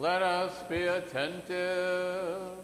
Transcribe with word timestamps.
Let 0.00 0.22
us 0.22 0.54
be 0.62 0.84
attentive. 0.84 2.56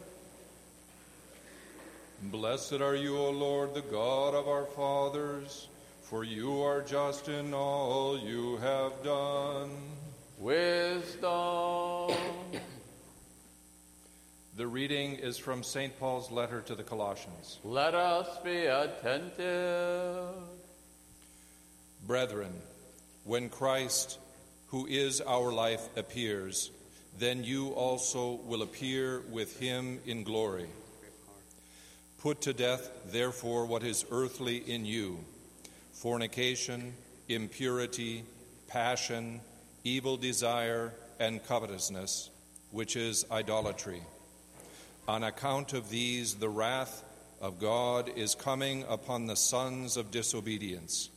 Blessed 2.23 2.81
are 2.81 2.95
you, 2.95 3.19
O 3.19 3.29
Lord, 3.29 3.75
the 3.75 3.83
God 3.83 4.35
of 4.35 4.48
our 4.48 4.64
fathers, 4.64 5.69
for 6.01 6.25
you 6.25 6.62
are 6.62 6.80
just 6.80 7.29
in 7.29 7.53
all 7.53 8.19
you 8.19 8.57
have 8.62 9.04
done. 9.04 9.69
Wisdom. 10.38 12.17
The 14.56 14.66
reading 14.66 15.16
is 15.16 15.37
from 15.37 15.62
St. 15.62 16.00
Paul's 16.00 16.30
letter 16.30 16.62
to 16.62 16.74
the 16.74 16.84
Colossians. 16.84 17.59
Let 17.62 17.95
us 17.95 18.28
be 18.42 18.64
attentive. 18.64 20.37
Brethren, 22.06 22.55
when 23.24 23.50
Christ, 23.50 24.18
who 24.68 24.87
is 24.87 25.20
our 25.20 25.52
life, 25.52 25.87
appears, 25.98 26.70
then 27.19 27.45
you 27.45 27.69
also 27.70 28.41
will 28.46 28.62
appear 28.62 29.22
with 29.30 29.59
him 29.59 30.00
in 30.06 30.24
glory. 30.24 30.66
Put 32.18 32.42
to 32.42 32.52
death, 32.52 32.91
therefore, 33.06 33.66
what 33.66 33.82
is 33.82 34.04
earthly 34.10 34.56
in 34.56 34.84
you 34.84 35.18
fornication, 35.92 36.92
impurity, 37.28 38.22
passion, 38.68 39.41
evil 39.84 40.16
desire, 40.16 40.92
and 41.18 41.44
covetousness, 41.46 42.30
which 42.70 42.96
is 42.96 43.24
idolatry. 43.30 44.02
On 45.08 45.22
account 45.22 45.72
of 45.72 45.88
these, 45.88 46.34
the 46.34 46.48
wrath 46.48 47.02
of 47.41 47.60
God 47.60 48.10
is 48.16 48.34
coming 48.34 48.84
upon 48.88 49.27
the 49.27 49.36
sons 49.36 49.96
of 49.96 50.10
disobedience. 50.10 51.08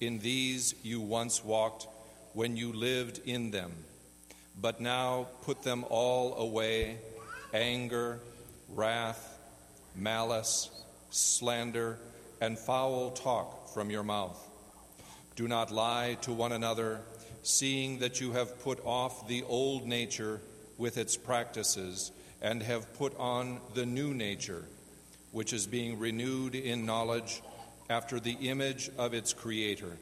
In 0.00 0.18
these 0.18 0.74
you 0.82 1.00
once 1.00 1.44
walked 1.44 1.86
when 2.32 2.56
you 2.56 2.72
lived 2.72 3.20
in 3.24 3.50
them, 3.50 3.72
but 4.60 4.80
now 4.80 5.26
put 5.42 5.62
them 5.62 5.84
all 5.88 6.36
away 6.38 6.98
anger, 7.52 8.20
wrath, 8.68 9.38
malice, 9.94 10.70
slander, 11.10 11.98
and 12.40 12.58
foul 12.58 13.10
talk 13.10 13.72
from 13.72 13.90
your 13.90 14.02
mouth. 14.02 14.38
Do 15.36 15.48
not 15.48 15.70
lie 15.70 16.16
to 16.22 16.32
one 16.32 16.52
another, 16.52 17.00
seeing 17.42 17.98
that 17.98 18.20
you 18.20 18.32
have 18.32 18.62
put 18.62 18.84
off 18.84 19.28
the 19.28 19.42
old 19.44 19.86
nature 19.86 20.40
with 20.78 20.98
its 20.98 21.16
practices 21.16 22.10
and 22.42 22.62
have 22.62 22.94
put 22.98 23.16
on 23.18 23.60
the 23.74 23.86
new 23.86 24.12
nature, 24.12 24.64
which 25.32 25.52
is 25.52 25.66
being 25.66 25.98
renewed 25.98 26.54
in 26.54 26.86
knowledge 26.86 27.42
after 27.88 28.18
the 28.18 28.36
image 28.40 28.90
of 28.98 29.14
its 29.14 29.32
Creator. 29.32 29.96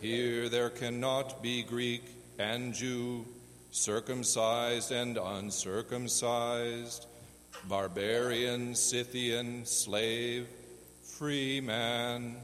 Here 0.00 0.48
there 0.48 0.70
cannot 0.70 1.42
be 1.42 1.62
Greek 1.62 2.02
and 2.38 2.72
Jew, 2.72 3.26
circumcised 3.70 4.92
and 4.92 5.16
uncircumcised, 5.16 7.06
barbarian, 7.68 8.74
Scythian, 8.74 9.64
slave, 9.66 10.48
free 11.02 11.60
man, 11.60 12.36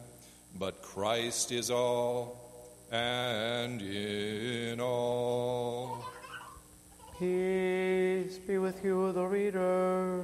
but 0.58 0.83
Christ 0.83 1.52
is 1.52 1.70
all 1.70 2.45
and 2.91 3.80
in 3.83 4.80
all. 4.80 6.05
Peace 7.19 8.39
be 8.39 8.58
with 8.58 8.84
you, 8.84 9.12
the 9.12 9.25
reader. 9.25 10.22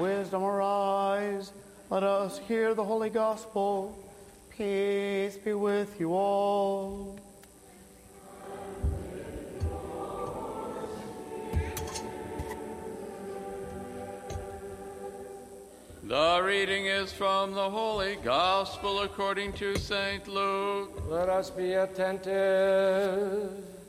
Wisdom 0.00 0.42
arise, 0.42 1.52
let 1.90 2.02
us 2.02 2.38
hear 2.48 2.72
the 2.72 2.82
holy 2.82 3.10
gospel. 3.10 3.94
Peace 4.48 5.36
be 5.36 5.52
with 5.52 6.00
you 6.00 6.14
all. 6.14 7.18
The 16.02 16.40
reading 16.42 16.86
is 16.86 17.12
from 17.12 17.52
the 17.52 17.68
Holy 17.68 18.16
Gospel 18.24 19.02
according 19.02 19.52
to 19.52 19.78
St. 19.78 20.26
Luke. 20.26 21.02
Let 21.10 21.28
us 21.28 21.50
be 21.50 21.74
attentive. 21.74 23.79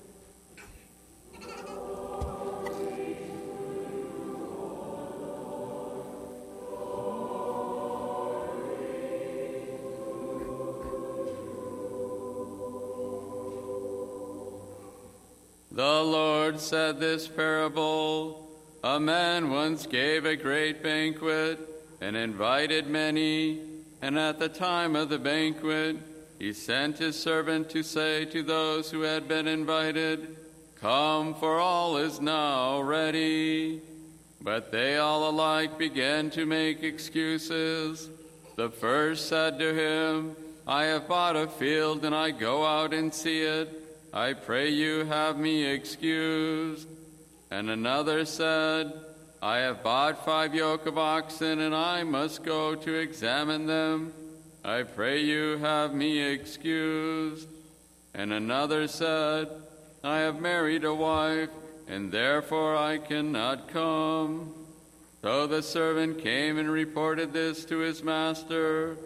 The 15.82 16.04
Lord 16.04 16.60
said 16.60 17.00
this 17.00 17.28
parable 17.28 18.48
A 18.84 19.00
man 19.00 19.50
once 19.50 19.88
gave 19.88 20.26
a 20.26 20.36
great 20.36 20.84
banquet 20.84 21.58
and 22.00 22.16
invited 22.16 22.86
many, 22.86 23.62
and 24.00 24.20
at 24.20 24.38
the 24.38 24.48
time 24.48 24.96
of 24.96 25.10
the 25.10 25.18
banquet, 25.18 25.98
he 26.38 26.54
sent 26.54 27.00
his 27.00 27.18
servant 27.20 27.72
to 27.72 27.82
say 27.82 28.26
to 28.26 28.44
those 28.44 28.92
who 28.92 29.02
had 29.02 29.28
been 29.28 29.48
invited, 29.48 30.38
Come, 30.80 31.34
for 31.34 31.58
all 31.58 31.98
is 31.98 32.22
now 32.22 32.80
ready. 32.82 33.82
But 34.40 34.72
they 34.72 34.98
all 34.98 35.32
alike 35.32 35.80
began 35.80 36.30
to 36.38 36.46
make 36.46 36.84
excuses. 36.84 38.08
The 38.56 38.70
first 38.70 39.28
said 39.28 39.58
to 39.58 39.74
him, 39.74 40.36
I 40.68 40.84
have 40.84 41.08
bought 41.08 41.36
a 41.36 41.48
field 41.48 42.06
and 42.06 42.14
I 42.14 42.30
go 42.30 42.68
out 42.68 42.94
and 42.94 43.12
see 43.12 43.42
it. 43.42 43.81
I 44.14 44.34
pray 44.34 44.70
you 44.70 45.06
have 45.06 45.38
me 45.38 45.64
excused. 45.64 46.88
And 47.50 47.70
another 47.70 48.26
said, 48.26 48.92
I 49.42 49.60
have 49.60 49.84
bought 49.84 50.26
five 50.26 50.54
yoke 50.54 50.86
of 50.86 50.98
oxen 50.98 51.62
and 51.62 51.74
I 51.74 52.04
must 52.04 52.44
go 52.44 52.76
to 52.76 52.94
examine 52.94 53.68
them. 53.68 54.14
I 54.64 54.84
pray 54.84 55.22
you 55.22 55.58
have 55.60 55.94
me 55.94 56.22
excused. 56.22 57.48
And 58.14 58.34
another 58.34 58.88
said, 58.88 59.48
I 60.04 60.20
have 60.20 60.42
married 60.42 60.84
a 60.84 60.94
wife 60.94 61.50
and 61.88 62.12
therefore 62.12 62.76
I 62.76 62.98
cannot 62.98 63.70
come. 63.70 64.54
So 65.22 65.48
the 65.48 65.64
servant 65.64 66.20
came 66.20 66.58
and 66.58 66.70
reported 66.70 67.32
this 67.32 67.64
to 67.66 67.78
his 67.78 68.04
master. 68.04 68.98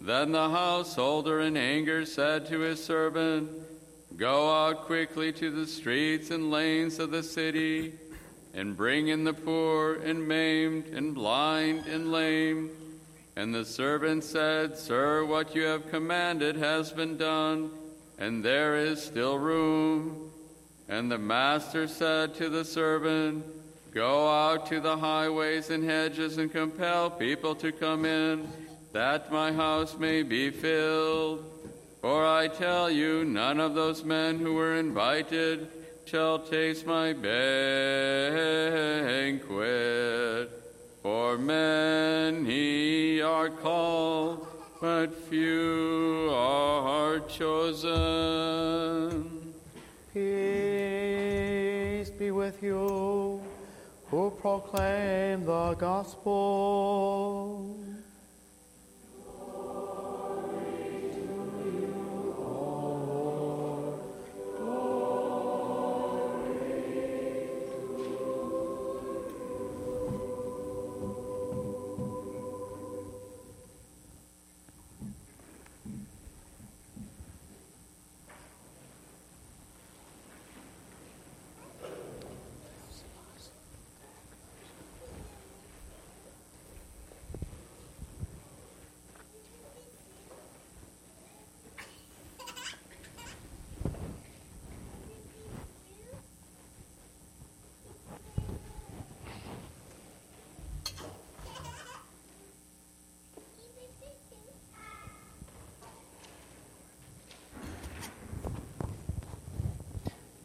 Then 0.00 0.32
the 0.32 0.50
householder 0.50 1.40
in 1.40 1.56
anger 1.56 2.04
said 2.06 2.46
to 2.46 2.60
his 2.60 2.82
servant, 2.82 3.50
Go 4.18 4.52
out 4.52 4.86
quickly 4.86 5.32
to 5.34 5.48
the 5.52 5.68
streets 5.68 6.32
and 6.32 6.50
lanes 6.50 6.98
of 6.98 7.12
the 7.12 7.22
city, 7.22 7.92
and 8.52 8.76
bring 8.76 9.06
in 9.06 9.22
the 9.22 9.32
poor 9.32 9.94
and 9.94 10.26
maimed 10.26 10.86
and 10.86 11.14
blind 11.14 11.86
and 11.86 12.10
lame. 12.10 12.70
And 13.36 13.54
the 13.54 13.64
servant 13.64 14.24
said, 14.24 14.76
Sir, 14.76 15.24
what 15.24 15.54
you 15.54 15.62
have 15.62 15.92
commanded 15.92 16.56
has 16.56 16.90
been 16.90 17.16
done, 17.16 17.70
and 18.18 18.44
there 18.44 18.76
is 18.76 19.00
still 19.00 19.38
room. 19.38 20.32
And 20.88 21.08
the 21.12 21.18
master 21.18 21.86
said 21.86 22.34
to 22.36 22.48
the 22.48 22.64
servant, 22.64 23.44
Go 23.92 24.28
out 24.28 24.66
to 24.66 24.80
the 24.80 24.96
highways 24.96 25.70
and 25.70 25.84
hedges 25.84 26.38
and 26.38 26.50
compel 26.50 27.08
people 27.08 27.54
to 27.54 27.70
come 27.70 28.04
in, 28.04 28.48
that 28.92 29.30
my 29.30 29.52
house 29.52 29.96
may 29.96 30.24
be 30.24 30.50
filled. 30.50 31.57
For 32.08 32.24
I 32.24 32.48
tell 32.48 32.88
you, 32.90 33.26
none 33.26 33.60
of 33.60 33.74
those 33.74 34.02
men 34.02 34.38
who 34.38 34.54
were 34.54 34.76
invited 34.76 35.68
shall 36.06 36.38
taste 36.38 36.86
my 36.86 37.12
banquet. 37.12 37.28
For 41.02 41.36
many 41.36 43.20
are 43.20 43.50
called, 43.50 44.46
but 44.80 45.14
few 45.28 46.30
are 46.32 47.20
chosen. 47.28 47.92
Peace 50.14 52.08
be 52.08 52.30
with 52.30 52.62
you 52.62 53.42
who 54.06 54.30
proclaim 54.30 55.44
the 55.44 55.74
gospel. 55.74 56.48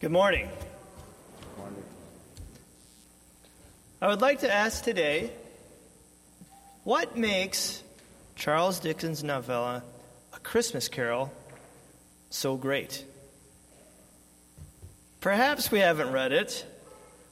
Good 0.03 0.11
morning. 0.11 0.50
Good 0.50 1.57
morning. 1.57 1.83
I 4.01 4.07
would 4.09 4.19
like 4.19 4.41
to 4.41 4.53
ask 4.53 4.83
today 4.83 5.31
what 6.83 7.15
makes 7.15 7.81
Charles 8.35 8.81
Dickens' 8.81 9.23
novella, 9.23 9.81
A 10.33 10.39
Christmas 10.39 10.89
Carol, 10.89 11.31
so 12.29 12.57
great? 12.57 13.05
Perhaps 15.21 15.71
we 15.71 15.79
haven't 15.79 16.11
read 16.11 16.33
it, 16.33 16.65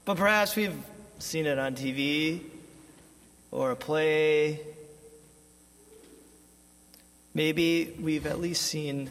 but 0.06 0.16
perhaps 0.16 0.56
we've 0.56 0.82
seen 1.20 1.48
it 1.48 1.60
on 1.60 1.76
TV 1.76 2.40
or 3.52 3.72
a 3.72 3.76
play. 3.76 4.62
Maybe 7.34 7.94
we've 8.00 8.26
at 8.26 8.40
least 8.40 8.62
seen 8.62 9.10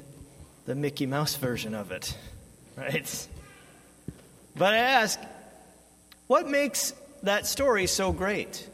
the 0.64 0.74
Mickey 0.74 1.04
Mouse 1.04 1.36
version 1.36 1.74
of 1.74 1.92
it, 1.92 2.16
right? 2.78 3.28
But 4.56 4.74
I 4.74 4.78
ask, 4.78 5.18
what 6.26 6.48
makes 6.48 6.92
that 7.22 7.46
story 7.46 7.86
so 7.86 8.12
great? 8.12 8.68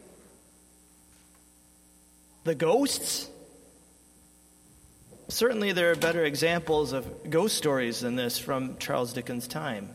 The 2.45 2.55
ghosts? 2.55 3.29
Certainly, 5.29 5.73
there 5.73 5.91
are 5.91 5.97
better 5.97 6.25
examples 6.25 6.93
of 6.93 7.31
ghost 7.31 7.57
stories 7.57 8.01
than 8.01 8.15
this 8.15 8.39
from 8.39 8.79
Charles 8.79 9.13
Dickens' 9.13 9.49
time. 9.49 9.91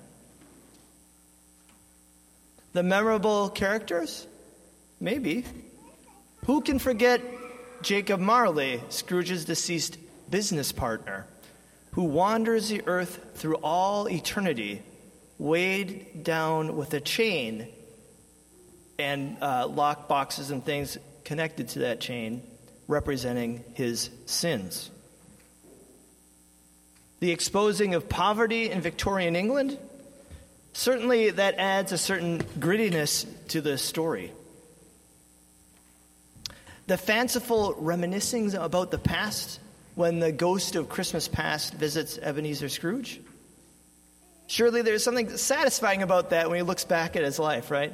The 2.74 2.84
memorable 2.84 3.50
characters? 3.50 4.28
Maybe. 5.00 5.46
Who 6.46 6.62
can 6.62 6.80
forget 6.80 7.22
Jacob 7.82 8.20
Marley, 8.20 8.82
Scrooge's 8.90 9.46
deceased 9.46 9.98
business 10.30 10.72
partner, 10.72 11.26
who 11.92 12.04
wanders 12.04 12.70
the 12.70 12.82
earth 12.88 13.20
through 13.36 13.56
all 13.56 14.10
eternity 14.10 14.82
weighed 15.42 16.24
down 16.24 16.78
with 16.78 16.94
a 16.94 17.00
chain 17.00 17.68
and 19.00 19.36
uh, 19.42 19.66
lock 19.66 20.08
boxes 20.08 20.52
and 20.52 20.64
things 20.64 21.00
connected 21.24 21.68
to 21.68 21.80
that 21.80 22.00
chain 22.00 22.44
representing 22.88 23.64
his 23.74 24.12
sins. 24.28 24.92
The 27.22 27.32
exposing 27.32 27.96
of 27.96 28.08
poverty 28.08 28.70
in 28.70 28.82
Victorian 28.82 29.36
England, 29.36 29.80
certainly 30.74 31.32
that 31.32 31.56
adds 31.56 31.92
a 31.92 31.98
certain 31.98 32.44
grittiness 32.60 33.26
to 33.48 33.62
the 33.62 33.80
story. 33.80 34.32
The 36.86 36.98
fanciful 36.98 37.74
reminiscing 37.80 38.54
about 38.54 38.92
the 38.92 39.00
past 39.00 39.60
when 39.96 40.20
the 40.20 40.32
ghost 40.32 40.76
of 40.76 40.88
Christmas 40.88 41.28
past 41.28 41.74
visits 41.74 42.20
Ebenezer 42.20 42.70
Scrooge 42.70 43.20
Surely 44.52 44.82
there's 44.82 45.02
something 45.02 45.38
satisfying 45.38 46.02
about 46.02 46.32
that 46.32 46.50
when 46.50 46.58
he 46.58 46.62
looks 46.62 46.84
back 46.84 47.16
at 47.16 47.24
his 47.24 47.40
life, 47.40 47.72
right? 47.72 47.94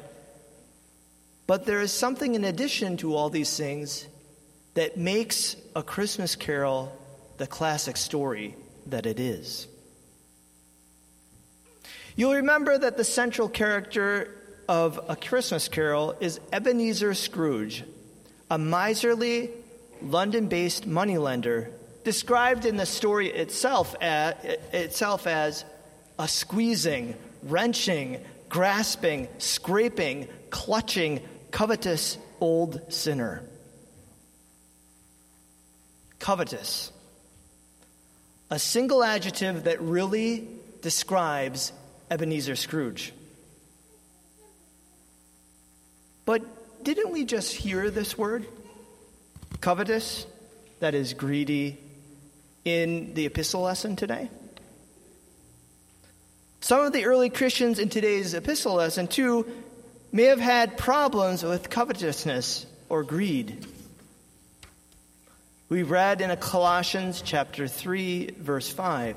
But 1.45 1.68
there 1.68 1.81
is 1.81 1.92
something 1.92 2.33
in 2.33 2.44
addition 2.44 2.98
to 2.98 3.13
all 3.13 3.30
these 3.30 3.56
things 3.56 4.07
that 4.74 4.98
makes 4.98 5.56
A 5.75 5.83
Christmas 5.83 6.36
Carol 6.36 6.92
the 7.38 7.45
classic 7.45 7.95
story 7.95 8.56
that 8.88 9.06
it 9.06 9.19
is. 9.19 9.68
You'll 12.15 12.33
remember 12.33 12.75
that 12.75 12.98
the 12.98 13.04
central 13.04 13.50
character 13.50 14.33
of 14.68 15.00
A 15.09 15.15
Christmas 15.15 15.68
Carol 15.68 16.15
is 16.19 16.39
Ebenezer 16.51 17.13
Scrooge, 17.13 17.83
a 18.50 18.57
miserly, 18.57 19.51
London 20.01 20.48
based 20.48 20.88
moneylender, 20.88 21.69
described 22.04 22.65
in 22.65 22.77
the 22.77 22.88
story 22.88 23.30
itself 23.30 23.94
as, 24.01 24.33
itself 24.74 25.27
as 25.27 25.63
a 26.19 26.27
squeezing, 26.27 27.15
wrenching, 27.43 28.23
grasping, 28.49 29.27
scraping, 29.37 30.27
clutching, 30.49 31.21
covetous 31.51 32.17
old 32.39 32.91
sinner. 32.91 33.43
Covetous. 36.19 36.91
A 38.49 38.59
single 38.59 39.03
adjective 39.03 39.65
that 39.65 39.81
really 39.81 40.47
describes 40.81 41.73
Ebenezer 42.09 42.55
Scrooge. 42.55 43.13
But 46.25 46.43
didn't 46.83 47.11
we 47.11 47.25
just 47.25 47.53
hear 47.53 47.89
this 47.89 48.17
word? 48.17 48.45
Covetous, 49.61 50.25
that 50.79 50.93
is 50.93 51.13
greedy, 51.13 51.77
in 52.63 53.13
the 53.13 53.25
epistle 53.25 53.61
lesson 53.61 53.95
today? 53.95 54.29
Some 56.67 56.81
of 56.81 56.91
the 56.91 57.05
early 57.05 57.29
Christians 57.29 57.79
in 57.79 57.87
today's 57.87 58.33
epistle 58.33 58.73
lesson, 58.73 59.07
too, 59.07 59.49
may 60.11 60.23
have 60.23 60.41
had 60.41 60.77
problems 60.77 61.41
with 61.41 61.69
covetousness 61.69 62.65
or 62.89 63.05
greed. 63.05 63.65
We 65.69 65.83
read 65.83 66.19
in 66.19 66.29
a 66.29 66.35
Colossians 66.35 67.21
chapter 67.21 67.69
3 67.69 68.31
verse 68.31 68.69
5. 68.69 69.15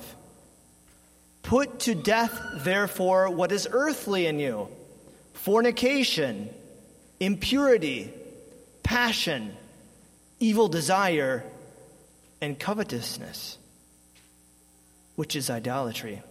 Put 1.42 1.80
to 1.80 1.96
death 1.96 2.40
therefore 2.58 3.28
what 3.30 3.50
is 3.50 3.66
earthly 3.68 4.26
in 4.26 4.38
you: 4.38 4.68
fornication, 5.32 6.50
impurity, 7.18 8.12
passion, 8.84 9.56
evil 10.38 10.68
desire, 10.68 11.42
and 12.40 12.56
covetousness, 12.56 13.58
which 15.16 15.34
is 15.34 15.50
idolatry. 15.50 16.22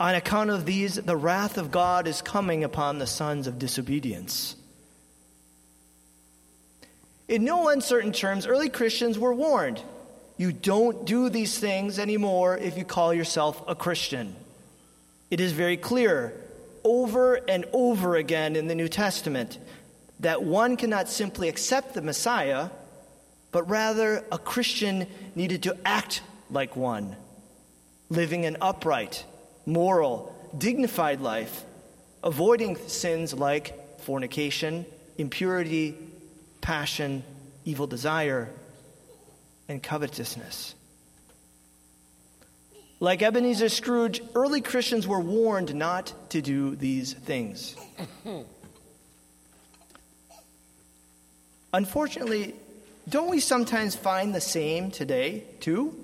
On 0.00 0.14
account 0.14 0.50
of 0.50 0.64
these, 0.64 0.96
the 0.96 1.16
wrath 1.16 1.58
of 1.58 1.70
God 1.70 2.06
is 2.08 2.22
coming 2.22 2.64
upon 2.64 2.98
the 2.98 3.06
sons 3.06 3.46
of 3.46 3.58
disobedience. 3.58 4.56
In 7.28 7.44
no 7.44 7.68
uncertain 7.68 8.12
terms, 8.12 8.46
early 8.46 8.68
Christians 8.68 9.18
were 9.18 9.34
warned 9.34 9.82
you 10.36 10.52
don't 10.52 11.04
do 11.04 11.28
these 11.28 11.58
things 11.58 11.98
anymore 11.98 12.56
if 12.56 12.76
you 12.76 12.84
call 12.84 13.14
yourself 13.14 13.62
a 13.68 13.74
Christian. 13.74 14.34
It 15.30 15.40
is 15.40 15.52
very 15.52 15.76
clear 15.76 16.34
over 16.84 17.36
and 17.36 17.64
over 17.72 18.16
again 18.16 18.56
in 18.56 18.66
the 18.66 18.74
New 18.74 18.88
Testament 18.88 19.58
that 20.20 20.42
one 20.42 20.76
cannot 20.76 21.08
simply 21.08 21.48
accept 21.48 21.94
the 21.94 22.02
Messiah, 22.02 22.70
but 23.50 23.68
rather 23.68 24.24
a 24.32 24.38
Christian 24.38 25.06
needed 25.34 25.62
to 25.64 25.76
act 25.84 26.22
like 26.50 26.76
one, 26.76 27.16
living 28.08 28.44
an 28.44 28.56
upright, 28.60 29.24
moral, 29.66 30.34
dignified 30.56 31.20
life, 31.20 31.64
avoiding 32.22 32.76
sins 32.88 33.34
like 33.34 34.00
fornication, 34.00 34.86
impurity, 35.18 35.96
passion, 36.60 37.22
evil 37.64 37.86
desire, 37.86 38.48
and 39.68 39.82
covetousness. 39.82 40.74
Like 43.00 43.22
Ebenezer 43.22 43.68
Scrooge, 43.68 44.22
early 44.34 44.60
Christians 44.60 45.08
were 45.08 45.20
warned 45.20 45.74
not 45.74 46.12
to 46.30 46.40
do 46.40 46.76
these 46.76 47.12
things. 47.12 47.74
Unfortunately, 51.72 52.54
don't 53.08 53.28
we 53.30 53.40
sometimes 53.40 53.96
find 53.96 54.32
the 54.32 54.40
same 54.40 54.90
today, 54.92 55.42
too? 55.58 55.96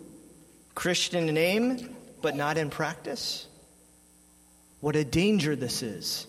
Christian 0.74 1.26
name, 1.26 1.94
but 2.20 2.37
not 2.37 2.58
in 2.58 2.70
practice? 2.70 3.46
What 4.80 4.96
a 4.96 5.04
danger 5.04 5.56
this 5.56 5.82
is. 5.82 6.26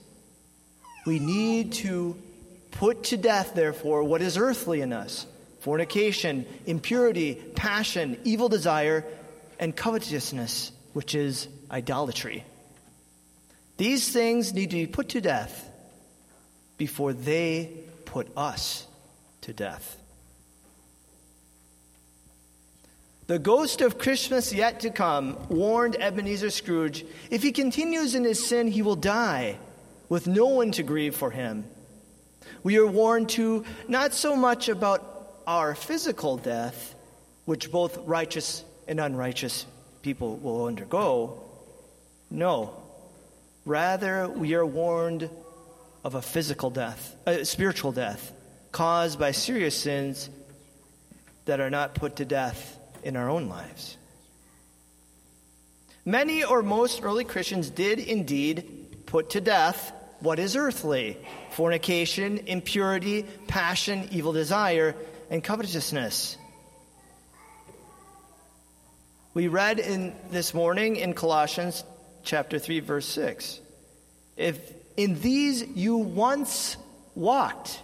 We 1.06 1.20
need 1.20 1.74
to 1.74 2.18
put 2.72 3.06
to 3.06 3.18
death, 3.18 3.54
therefore, 3.56 4.04
what 4.04 4.22
is 4.22 4.38
earthly 4.38 4.82
in 4.82 4.94
us 4.94 5.26
fornication, 5.60 6.46
impurity, 6.66 7.36
passion, 7.36 8.18
evil 8.24 8.48
desire, 8.48 9.04
and 9.60 9.76
covetousness, 9.76 10.72
which 10.94 11.16
is 11.16 11.48
idolatry. 11.70 12.46
These 13.78 14.10
things 14.12 14.54
need 14.54 14.70
to 14.72 14.78
be 14.78 14.88
put 14.88 15.10
to 15.10 15.22
death 15.22 15.70
before 16.78 17.14
they 17.14 17.72
put 18.06 18.30
us 18.38 18.88
to 19.42 19.54
death. 19.54 19.99
The 23.30 23.38
ghost 23.38 23.82
of 23.82 24.00
Christmas 24.00 24.52
yet 24.52 24.80
to 24.80 24.90
come 24.90 25.38
warned 25.50 25.96
Ebenezer 26.00 26.50
Scrooge 26.50 27.06
if 27.30 27.44
he 27.44 27.52
continues 27.52 28.16
in 28.16 28.24
his 28.24 28.44
sin, 28.44 28.68
he 28.68 28.82
will 28.82 28.96
die 28.96 29.60
with 30.10 30.26
no 30.26 30.48
one 30.48 30.72
to 30.72 30.82
grieve 30.82 31.16
for 31.16 31.30
him. 31.30 31.66
We 32.64 32.80
are 32.80 32.88
warned 32.88 33.30
to 33.38 33.66
not 33.88 34.16
so 34.16 34.36
much 34.36 34.68
about 34.68 35.44
our 35.46 35.76
physical 35.76 36.38
death, 36.38 36.96
which 37.46 37.72
both 37.72 38.00
righteous 38.08 38.64
and 38.88 39.00
unrighteous 39.00 39.68
people 40.02 40.38
will 40.38 40.66
undergo. 40.66 41.40
No. 42.32 42.82
Rather, 43.64 44.28
we 44.28 44.56
are 44.56 44.66
warned 44.66 45.30
of 46.04 46.16
a 46.16 46.22
physical 46.24 46.72
death, 46.72 47.16
a 47.28 47.46
spiritual 47.46 47.92
death, 47.92 48.34
caused 48.72 49.20
by 49.20 49.34
serious 49.34 49.78
sins 49.78 50.32
that 51.46 51.60
are 51.60 51.70
not 51.70 51.94
put 51.94 52.16
to 52.16 52.26
death 52.26 52.78
in 53.04 53.16
our 53.16 53.30
own 53.30 53.50
lives. 53.50 53.98
Many 56.06 56.44
or 56.44 56.62
most 56.62 57.04
early 57.04 57.24
Christians 57.24 57.70
did 57.70 58.00
indeed 58.00 59.06
put 59.06 59.32
to 59.32 59.42
death 59.42 59.92
what 60.20 60.40
is 60.40 60.56
earthly 60.56 61.18
fornication, 61.52 62.40
impurity, 62.48 63.24
passion, 63.48 64.08
evil 64.12 64.32
desire, 64.32 64.96
and 65.30 65.44
covetousness. 65.44 66.38
We 69.34 69.48
read 69.48 69.80
in 69.80 70.16
this 70.32 70.54
morning 70.54 70.96
in 70.96 71.14
Colossians 71.14 71.84
chapter 72.24 72.60
3 72.60 72.80
verse 72.80 73.06
6. 73.08 73.60
If 74.38 74.60
in 74.98 75.20
these 75.22 75.64
you 75.64 75.98
once 75.98 76.76
walked 77.16 77.80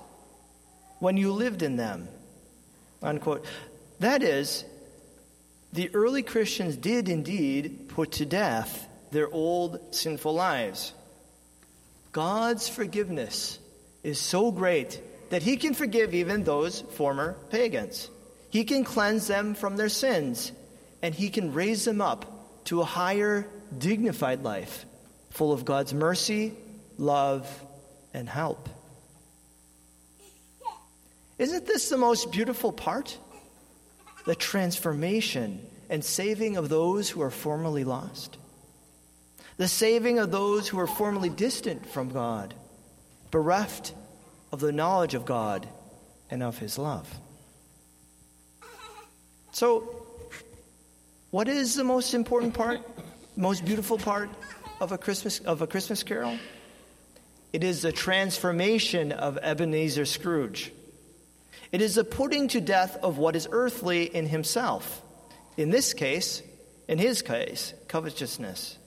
when 0.99 1.17
you 1.17 1.31
lived 1.31 1.61
in 1.61 1.75
them. 1.75 2.07
Unquote. 3.01 3.45
That 3.99 4.23
is, 4.23 4.65
the 5.75 5.93
early 5.93 6.23
Christians 6.23 6.77
did 6.77 7.09
indeed 7.09 7.89
put 7.89 8.13
to 8.13 8.25
death 8.25 8.87
their 9.11 9.29
old 9.29 9.93
sinful 9.93 10.33
lives. 10.33 10.93
God's 12.13 12.69
forgiveness 12.69 13.59
is 14.01 14.17
so 14.17 14.51
great 14.51 15.01
that 15.31 15.43
He 15.43 15.57
can 15.57 15.73
forgive 15.73 16.13
even 16.13 16.43
those 16.43 16.79
former 16.79 17.33
pagans. 17.49 18.09
He 18.49 18.63
can 18.63 18.85
cleanse 18.85 19.27
them 19.27 19.53
from 19.53 19.75
their 19.75 19.89
sins, 19.89 20.53
and 21.01 21.13
He 21.13 21.29
can 21.29 21.53
raise 21.53 21.83
them 21.83 21.99
up 21.99 22.65
to 22.65 22.79
a 22.79 22.85
higher, 22.85 23.45
dignified 23.77 24.43
life, 24.43 24.85
full 25.31 25.51
of 25.51 25.65
God's 25.65 25.93
mercy, 25.93 26.53
love, 26.97 27.47
and 28.13 28.29
help. 28.29 28.69
Isn't 31.37 31.65
this 31.65 31.89
the 31.89 31.97
most 31.97 32.31
beautiful 32.31 32.71
part? 32.71 33.17
The 34.25 34.35
transformation 34.35 35.65
and 35.89 36.03
saving 36.03 36.57
of 36.57 36.69
those 36.69 37.09
who 37.09 37.21
are 37.21 37.31
formerly 37.31 37.83
lost. 37.83 38.37
The 39.57 39.67
saving 39.67 40.19
of 40.19 40.31
those 40.31 40.67
who 40.67 40.79
are 40.79 40.87
formerly 40.87 41.29
distant 41.29 41.85
from 41.85 42.09
God, 42.09 42.53
bereft 43.31 43.93
of 44.51 44.59
the 44.59 44.71
knowledge 44.71 45.13
of 45.13 45.25
God 45.25 45.67
and 46.29 46.43
of 46.43 46.57
His 46.57 46.77
love. 46.77 47.07
So, 49.51 50.05
what 51.31 51.47
is 51.47 51.75
the 51.75 51.83
most 51.83 52.13
important 52.13 52.53
part, 52.53 52.81
most 53.37 53.63
beautiful 53.63 53.97
part 53.97 54.29
of 54.81 54.91
a 54.91 54.97
Christmas, 54.97 55.39
of 55.39 55.61
a 55.61 55.67
Christmas 55.67 56.03
carol? 56.03 56.37
It 57.53 57.63
is 57.63 57.81
the 57.81 57.93
transformation 57.93 59.13
of 59.13 59.37
Ebenezer 59.37 60.05
Scrooge. 60.05 60.73
It 61.71 61.81
is 61.81 61.95
the 61.95 62.03
putting 62.03 62.47
to 62.49 62.61
death 62.61 62.97
of 63.01 63.17
what 63.17 63.35
is 63.35 63.47
earthly 63.51 64.03
in 64.03 64.27
himself. 64.27 65.01
In 65.57 65.69
this 65.69 65.93
case, 65.93 66.41
in 66.87 66.97
his 66.97 67.21
case, 67.21 67.73
covetousness. 67.87 68.77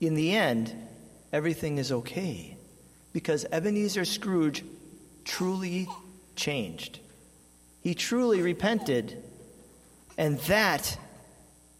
In 0.00 0.14
the 0.14 0.34
end, 0.34 0.74
everything 1.32 1.78
is 1.78 1.92
okay 1.92 2.56
because 3.12 3.46
Ebenezer 3.50 4.04
Scrooge 4.04 4.64
truly 5.24 5.88
changed. 6.36 6.98
He 7.80 7.94
truly 7.94 8.42
repented. 8.42 9.22
And 10.16 10.38
that 10.40 10.98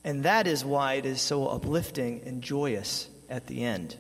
and 0.05 0.25
that 0.25 0.47
is 0.47 0.65
why 0.65 0.95
it 0.95 1.07
is 1.07 1.21
so 1.23 1.47
uplifting 1.49 2.23
and 2.27 2.43
joyous 2.43 3.09
at 3.31 3.47
the 3.47 3.65
end. 3.65 3.97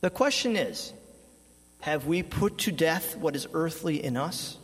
The 0.00 0.10
question 0.10 0.56
is 0.56 0.92
have 1.80 2.06
we 2.06 2.22
put 2.22 2.58
to 2.58 2.72
death 2.72 3.16
what 3.16 3.34
is 3.34 3.46
earthly 3.52 4.02
in 4.02 4.16
us? 4.16 4.58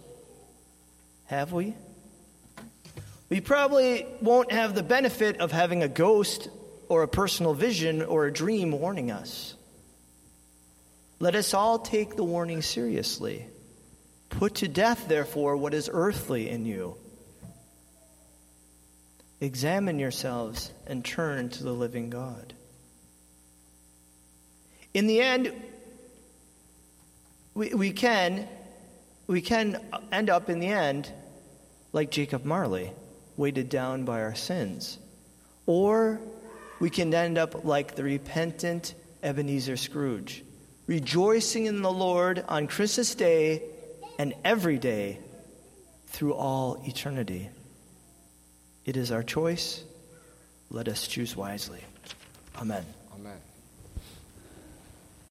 Have 1.27 1.53
we? 1.53 1.75
We 3.29 3.41
probably 3.41 4.07
won't 4.21 4.53
have 4.53 4.75
the 4.75 4.83
benefit 4.83 5.39
of 5.39 5.51
having 5.51 5.83
a 5.83 5.89
ghost 5.89 6.49
or 6.89 7.03
a 7.03 7.09
personal 7.09 7.55
vision 7.55 8.03
or 8.03 8.27
a 8.27 8.33
dream 8.33 8.71
warning 8.73 9.11
us. 9.11 9.55
Let 11.19 11.35
us 11.35 11.55
all 11.55 11.79
take 11.79 12.15
the 12.15 12.25
warning 12.25 12.63
seriously. 12.63 13.47
Put 14.29 14.57
to 14.57 14.69
death, 14.69 15.09
therefore, 15.09 15.57
what 15.57 15.75
is 15.75 15.91
earthly 15.93 16.49
in 16.49 16.67
you. 16.67 16.97
Examine 19.41 19.99
yourselves 19.99 20.73
and 20.87 21.05
turn 21.05 21.49
to 21.51 21.63
the 21.63 21.73
living 21.73 22.11
God. 22.11 22.53
In 24.95 25.07
the 25.07 25.21
end, 25.21 25.53
we, 27.57 27.71
we 27.71 27.91
can 27.91 28.47
we 29.27 29.41
can 29.41 29.81
end 30.13 30.31
up 30.31 30.49
in 30.51 30.61
the 30.61 30.69
end 30.69 31.11
like 31.93 32.11
Jacob 32.11 32.45
Marley, 32.45 32.93
weighted 33.37 33.69
down 33.69 34.05
by 34.05 34.21
our 34.21 34.35
sins. 34.35 34.99
Or 35.65 36.21
we 36.79 36.91
can 36.91 37.13
end 37.13 37.39
up 37.39 37.65
like 37.65 37.97
the 37.97 38.05
repentant 38.05 38.95
Ebenezer 39.23 39.77
Scrooge, 39.77 40.45
rejoicing 40.87 41.65
in 41.65 41.83
the 41.83 41.91
Lord 41.91 42.45
on 42.47 42.69
Christmas 42.69 43.15
Day 43.15 43.63
and 44.19 44.35
every 44.45 44.79
day 44.79 45.19
through 46.07 46.35
all 46.35 46.81
eternity. 46.87 47.49
It 48.85 48.97
is 48.97 49.11
our 49.11 49.23
choice. 49.23 49.83
Let 50.71 50.87
us 50.87 51.09
choose 51.09 51.35
wisely. 51.35 51.81
Amen. 52.61 52.85